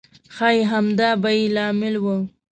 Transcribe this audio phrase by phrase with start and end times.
[0.35, 2.05] ښایي همدا به یې لامل و.